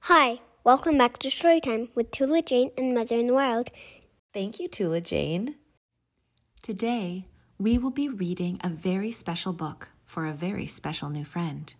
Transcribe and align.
Hi, 0.00 0.40
welcome 0.64 0.98
back 0.98 1.18
to 1.20 1.28
Storytime 1.28 1.88
with 1.94 2.10
Tula 2.10 2.42
Jane 2.42 2.72
and 2.76 2.94
Mother 2.94 3.16
in 3.16 3.28
the 3.28 3.32
Wild. 3.32 3.70
Thank 4.34 4.60
you, 4.60 4.68
Tula 4.68 5.00
Jane. 5.00 5.54
Today, 6.60 7.24
we 7.58 7.78
will 7.78 7.90
be 7.90 8.10
reading 8.10 8.60
a 8.62 8.68
very 8.68 9.10
special 9.10 9.54
book 9.54 9.88
for 10.04 10.26
a 10.26 10.34
very 10.34 10.66
special 10.66 11.08
new 11.08 11.24
friend. 11.24 11.72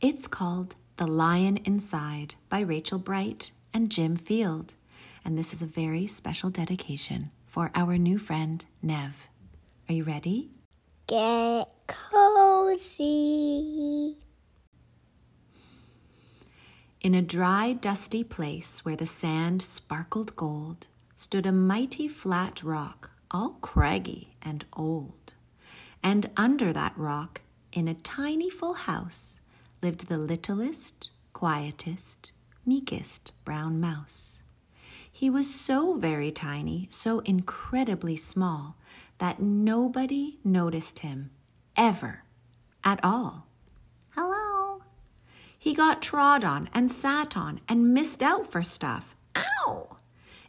It's 0.00 0.28
called 0.28 0.76
The 0.98 1.08
Lion 1.08 1.56
Inside 1.64 2.36
by 2.48 2.60
Rachel 2.60 3.00
Bright 3.00 3.50
and 3.74 3.90
Jim 3.90 4.14
Field. 4.14 4.76
And 5.24 5.36
this 5.36 5.52
is 5.52 5.62
a 5.62 5.66
very 5.66 6.06
special 6.06 6.48
dedication 6.48 7.32
for 7.44 7.72
our 7.74 7.98
new 7.98 8.18
friend, 8.18 8.64
Nev. 8.82 9.28
Are 9.88 9.94
you 9.94 10.04
ready? 10.04 10.52
Get 11.08 11.68
cozy. 11.88 13.00
In 17.00 17.14
a 17.14 17.22
dry, 17.22 17.72
dusty 17.72 18.22
place 18.22 18.84
where 18.84 18.96
the 18.96 19.06
sand 19.06 19.62
sparkled 19.62 20.36
gold 20.36 20.86
stood 21.16 21.46
a 21.46 21.52
mighty 21.52 22.08
flat 22.08 22.62
rock, 22.62 23.10
all 23.30 23.56
craggy 23.62 24.36
and 24.42 24.66
old. 24.74 25.32
And 26.02 26.28
under 26.36 26.74
that 26.74 26.92
rock, 26.98 27.40
in 27.72 27.88
a 27.88 27.94
tiny 27.94 28.50
full 28.50 28.74
house, 28.74 29.40
lived 29.80 30.08
the 30.08 30.18
littlest, 30.18 31.10
quietest, 31.32 32.32
meekest 32.66 33.32
brown 33.46 33.80
mouse. 33.80 34.42
He 35.10 35.30
was 35.30 35.52
so 35.52 35.94
very 35.94 36.30
tiny, 36.30 36.86
so 36.90 37.20
incredibly 37.20 38.16
small, 38.16 38.76
that 39.16 39.40
nobody 39.40 40.38
noticed 40.44 40.98
him 40.98 41.30
ever 41.76 42.24
at 42.84 43.00
all. 43.02 43.46
He 45.60 45.74
got 45.74 46.00
trod 46.00 46.42
on 46.42 46.70
and 46.72 46.90
sat 46.90 47.36
on 47.36 47.60
and 47.68 47.92
missed 47.92 48.22
out 48.22 48.50
for 48.50 48.62
stuff. 48.62 49.14
Ow! 49.36 49.98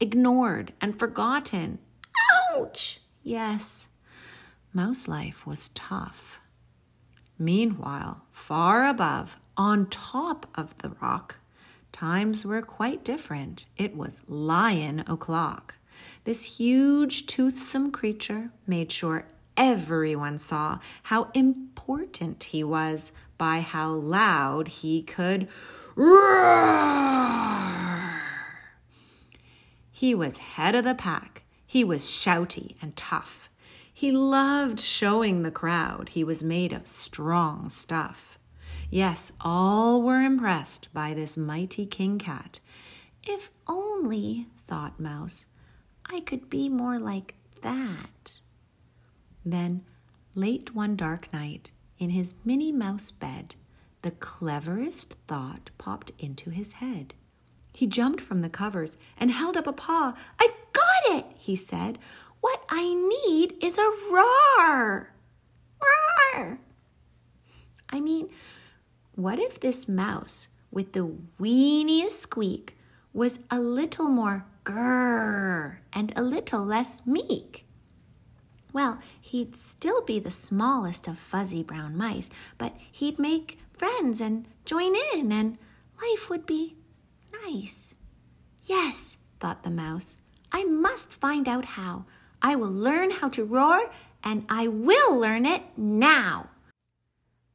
Ignored 0.00 0.72
and 0.80 0.98
forgotten. 0.98 1.78
Ouch! 2.50 3.00
Yes, 3.22 3.88
mouse 4.72 5.06
life 5.06 5.46
was 5.46 5.68
tough. 5.74 6.40
Meanwhile, 7.38 8.22
far 8.32 8.88
above, 8.88 9.38
on 9.58 9.90
top 9.90 10.46
of 10.54 10.74
the 10.78 10.96
rock, 11.02 11.36
times 11.92 12.46
were 12.46 12.62
quite 12.62 13.04
different. 13.04 13.66
It 13.76 13.94
was 13.94 14.22
lion 14.26 15.00
o'clock. 15.00 15.74
This 16.24 16.58
huge, 16.58 17.26
toothsome 17.26 17.92
creature 17.92 18.52
made 18.66 18.90
sure 18.90 19.26
everyone 19.56 20.38
saw 20.38 20.78
how 21.04 21.30
important 21.34 22.44
he 22.44 22.64
was 22.64 23.12
by 23.38 23.60
how 23.60 23.90
loud 23.90 24.68
he 24.68 25.02
could 25.02 25.48
roar. 25.96 26.94
He 29.90 30.14
was 30.14 30.38
head 30.38 30.74
of 30.74 30.84
the 30.84 30.94
pack. 30.94 31.44
He 31.66 31.84
was 31.84 32.02
shouty 32.02 32.76
and 32.82 32.96
tough. 32.96 33.48
He 33.92 34.10
loved 34.10 34.80
showing 34.80 35.42
the 35.42 35.50
crowd 35.50 36.10
he 36.10 36.24
was 36.24 36.42
made 36.44 36.72
of 36.72 36.86
strong 36.86 37.68
stuff. 37.68 38.38
Yes, 38.90 39.32
all 39.40 40.02
were 40.02 40.20
impressed 40.20 40.92
by 40.92 41.14
this 41.14 41.36
mighty 41.36 41.86
king 41.86 42.18
cat. 42.18 42.60
If 43.26 43.50
only, 43.66 44.46
thought 44.66 45.00
Mouse, 45.00 45.46
I 46.06 46.20
could 46.20 46.50
be 46.50 46.68
more 46.68 46.98
like 46.98 47.34
that. 47.62 48.38
Then, 49.44 49.84
late 50.34 50.74
one 50.74 50.96
dark 50.96 51.32
night, 51.32 51.70
in 51.98 52.10
his 52.10 52.34
Minnie 52.44 52.72
Mouse 52.72 53.10
bed, 53.10 53.54
the 54.02 54.10
cleverest 54.10 55.16
thought 55.26 55.70
popped 55.78 56.12
into 56.18 56.50
his 56.50 56.74
head. 56.74 57.14
He 57.72 57.86
jumped 57.86 58.20
from 58.20 58.40
the 58.40 58.48
covers 58.48 58.96
and 59.16 59.30
held 59.30 59.56
up 59.56 59.66
a 59.66 59.72
paw. 59.72 60.14
I've 60.38 60.54
got 60.72 61.18
it, 61.18 61.26
he 61.36 61.56
said. 61.56 61.98
What 62.40 62.62
I 62.68 62.92
need 62.92 63.54
is 63.64 63.78
a 63.78 63.90
roar. 64.12 65.10
Roar. 65.80 66.58
I 67.88 68.00
mean, 68.00 68.28
what 69.14 69.38
if 69.38 69.60
this 69.60 69.88
mouse 69.88 70.48
with 70.70 70.92
the 70.92 71.10
weeniest 71.40 72.20
squeak 72.20 72.76
was 73.12 73.40
a 73.50 73.58
little 73.58 74.08
more 74.08 74.44
grrr 74.64 75.76
and 75.92 76.12
a 76.16 76.22
little 76.22 76.64
less 76.64 77.02
meek? 77.06 77.66
Well, 78.74 78.98
he'd 79.20 79.54
still 79.54 80.02
be 80.02 80.18
the 80.18 80.32
smallest 80.32 81.06
of 81.06 81.16
fuzzy 81.16 81.62
brown 81.62 81.96
mice, 81.96 82.28
but 82.58 82.74
he'd 82.90 83.20
make 83.20 83.60
friends 83.72 84.20
and 84.20 84.46
join 84.64 84.94
in, 85.14 85.30
and 85.30 85.56
life 86.02 86.28
would 86.28 86.44
be 86.44 86.74
nice. 87.44 87.94
Yes, 88.62 89.16
thought 89.38 89.62
the 89.62 89.70
mouse, 89.70 90.16
I 90.50 90.64
must 90.64 91.14
find 91.14 91.46
out 91.46 91.64
how. 91.64 92.04
I 92.42 92.56
will 92.56 92.70
learn 92.70 93.12
how 93.12 93.28
to 93.30 93.44
roar, 93.44 93.92
and 94.24 94.44
I 94.48 94.66
will 94.66 95.16
learn 95.16 95.46
it 95.46 95.62
now. 95.76 96.48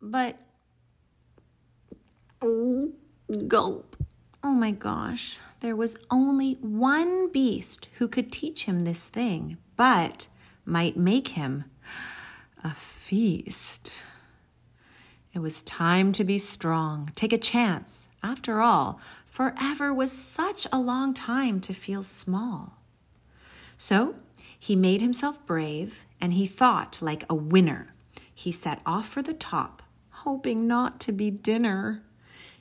But 0.00 0.38
Gulp. 3.48 3.96
Oh 4.44 4.52
my 4.54 4.70
gosh, 4.70 5.40
there 5.58 5.74
was 5.74 5.96
only 6.12 6.52
one 6.60 7.28
beast 7.32 7.88
who 7.98 8.06
could 8.06 8.30
teach 8.30 8.66
him 8.66 8.84
this 8.84 9.08
thing, 9.08 9.58
but 9.74 10.28
might 10.68 10.96
make 10.96 11.28
him 11.28 11.64
a 12.62 12.74
feast. 12.74 14.04
It 15.32 15.40
was 15.40 15.62
time 15.62 16.12
to 16.12 16.24
be 16.24 16.38
strong, 16.38 17.10
take 17.14 17.32
a 17.32 17.38
chance. 17.38 18.08
After 18.22 18.60
all, 18.60 19.00
forever 19.26 19.92
was 19.94 20.12
such 20.12 20.66
a 20.72 20.78
long 20.78 21.14
time 21.14 21.60
to 21.60 21.72
feel 21.72 22.02
small. 22.02 22.78
So 23.76 24.16
he 24.58 24.76
made 24.76 25.00
himself 25.00 25.44
brave 25.46 26.06
and 26.20 26.32
he 26.32 26.46
thought 26.46 27.00
like 27.00 27.24
a 27.30 27.34
winner. 27.34 27.94
He 28.34 28.52
set 28.52 28.80
off 28.84 29.08
for 29.08 29.22
the 29.22 29.34
top, 29.34 29.82
hoping 30.10 30.66
not 30.66 31.00
to 31.00 31.12
be 31.12 31.30
dinner. 31.30 32.02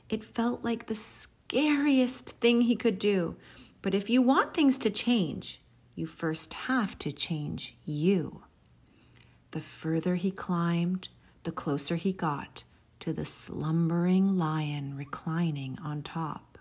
It 0.10 0.24
felt 0.24 0.64
like 0.64 0.86
the 0.86 0.96
scariest 0.96 2.32
thing 2.40 2.62
he 2.62 2.76
could 2.76 3.00
do. 3.00 3.36
But 3.82 3.94
if 3.94 4.10
you 4.10 4.22
want 4.22 4.54
things 4.54 4.78
to 4.80 4.90
change, 4.90 5.62
you 5.98 6.06
first 6.06 6.54
have 6.54 6.96
to 7.00 7.12
change 7.12 7.76
you. 7.84 8.44
The 9.50 9.60
further 9.60 10.14
he 10.14 10.30
climbed, 10.30 11.10
the 11.42 11.52
closer 11.52 11.96
he 11.96 12.14
got 12.14 12.64
to 13.00 13.12
the 13.12 13.26
slumbering 13.26 14.38
lion 14.38 14.96
reclining 14.96 15.76
on 15.84 16.04
top. 16.04 16.60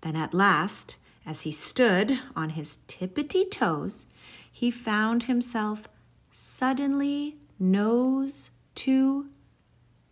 Then 0.00 0.16
at 0.16 0.34
last, 0.34 0.96
as 1.24 1.42
he 1.42 1.52
stood 1.52 2.18
on 2.34 2.50
his 2.50 2.80
tippity 2.88 3.48
toes, 3.48 4.08
he 4.50 4.72
found 4.72 5.24
himself 5.24 5.88
suddenly 6.32 7.36
nose 7.60 8.50
to 8.74 9.28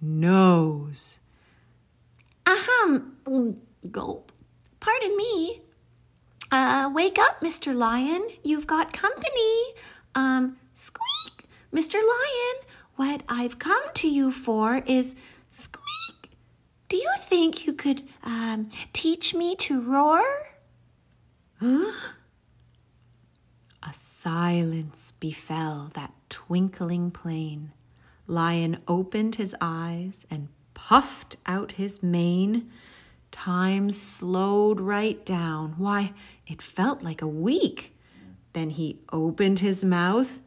nose. 0.00 1.18
Ahem, 2.46 3.16
gulp. 3.90 4.30
Pardon 4.78 5.16
me. 5.16 5.62
Uh, 6.50 6.90
wake 6.94 7.18
up, 7.18 7.40
Mr. 7.40 7.74
Lion. 7.74 8.28
You've 8.42 8.66
got 8.66 8.92
company. 8.92 9.74
Um, 10.14 10.56
squeak, 10.74 11.48
Mr. 11.72 11.94
Lion. 11.94 12.66
What 12.96 13.22
I've 13.28 13.58
come 13.58 13.82
to 13.94 14.08
you 14.08 14.30
for 14.30 14.82
is 14.86 15.14
squeak. 15.50 16.30
Do 16.88 16.96
you 16.96 17.10
think 17.20 17.66
you 17.66 17.72
could 17.72 18.02
um, 18.22 18.70
teach 18.92 19.34
me 19.34 19.56
to 19.56 19.80
roar? 19.80 20.22
A 23.82 23.92
silence 23.92 25.12
befell 25.18 25.90
that 25.94 26.12
twinkling 26.28 27.10
plain. 27.10 27.72
Lion 28.26 28.78
opened 28.88 29.36
his 29.36 29.54
eyes 29.60 30.26
and 30.30 30.48
puffed 30.74 31.36
out 31.46 31.72
his 31.72 32.02
mane. 32.02 32.70
Time 33.36 33.90
slowed 33.90 34.80
right 34.80 35.24
down. 35.24 35.74
Why, 35.76 36.14
it 36.46 36.62
felt 36.62 37.02
like 37.02 37.20
a 37.20 37.28
week. 37.28 37.94
Then 38.54 38.70
he 38.70 38.98
opened 39.12 39.60
his 39.60 39.84
mouth 39.84 40.40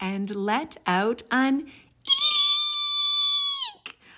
and 0.00 0.34
let 0.34 0.78
out 0.86 1.22
an 1.30 1.66
eek. 1.66 1.74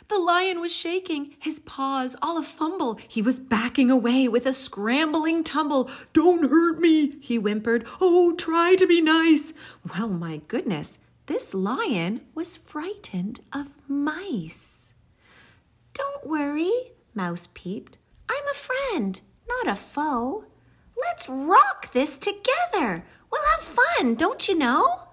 The 0.09 0.19
lion 0.19 0.61
was 0.61 0.73
shaking, 0.73 1.35
his 1.41 1.59
paws 1.59 2.15
all 2.23 2.39
a 2.39 2.45
fumble. 2.45 2.99
He 3.09 3.21
was 3.21 3.41
backing 3.41 3.91
away 3.91 4.29
with 4.29 4.47
a 4.47 4.53
scrambling 4.53 5.43
tumble. 5.43 5.91
Don't 6.13 6.49
hurt 6.49 6.81
me, 6.81 7.19
he 7.21 7.37
whimpered. 7.37 7.87
Oh, 8.01 8.37
try 8.37 8.77
to 8.77 8.87
be 8.87 9.01
nice. 9.01 9.53
Well, 9.95 10.09
my 10.09 10.43
goodness, 10.47 11.01
this 11.27 11.55
lion 11.55 12.21
was 12.35 12.57
frightened 12.57 13.41
of 13.53 13.73
mice. 13.89 14.95
Don't 15.93 16.27
worry, 16.27 16.93
Mouse 17.15 17.49
peeped. 17.55 17.99
I'm 18.31 18.45
a 18.51 18.55
friend, 18.55 19.21
not 19.49 19.69
a 19.69 19.77
foe. 19.77 20.45
Let's 20.97 21.29
rock 21.29 21.93
this 21.93 22.17
together. 22.17 23.05
We'll 23.31 23.43
have 23.57 23.65
fun, 23.65 24.15
don't 24.15 24.47
you 24.49 24.57
know? 24.57 25.09